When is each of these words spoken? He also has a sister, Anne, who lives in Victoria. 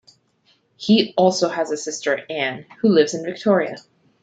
He 0.77 1.13
also 1.15 1.47
has 1.47 1.69
a 1.71 1.77
sister, 1.77 2.25
Anne, 2.27 2.65
who 2.79 2.89
lives 2.89 3.13
in 3.13 3.23
Victoria. 3.23 3.75